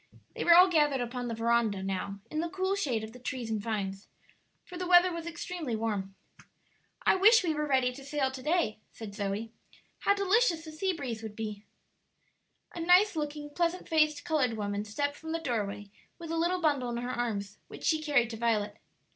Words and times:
They 0.35 0.43
were 0.43 0.55
all 0.55 0.67
gathered 0.67 0.99
upon 0.99 1.27
the 1.27 1.35
veranda 1.35 1.83
now 1.83 2.21
in 2.31 2.39
the 2.39 2.49
cool 2.49 2.73
shade 2.73 3.03
of 3.03 3.13
the 3.13 3.19
trees 3.19 3.51
and 3.51 3.61
vines, 3.61 4.07
for 4.65 4.75
the 4.75 4.87
weather 4.87 5.13
was 5.13 5.27
extremely 5.27 5.75
warm. 5.75 6.15
"I 7.05 7.13
wish 7.15 7.43
we 7.43 7.53
were 7.53 7.67
ready 7.67 7.91
to 7.93 8.03
sail 8.03 8.31
to 8.31 8.41
day," 8.41 8.79
said 8.91 9.13
Zoe. 9.13 9.51
"How 9.99 10.15
delicious 10.15 10.65
the 10.65 10.71
sea 10.71 10.91
breeze 10.93 11.21
would 11.21 11.35
be!" 11.35 11.65
A 12.73 12.79
nice 12.79 13.15
looking, 13.15 13.51
pleasant 13.51 13.87
faced 13.87 14.25
colored 14.25 14.53
woman 14.57 14.85
stepped 14.85 15.17
from 15.17 15.33
the 15.33 15.39
doorway 15.39 15.91
with 16.17 16.31
a 16.31 16.35
little 16.35 16.61
bundle 16.61 16.89
in 16.89 16.97
her 16.97 17.11
arms, 17.11 17.59
which 17.67 17.83
she 17.83 18.01
carried 18.01 18.31
to 18.31 18.37
Violet. 18.37 18.77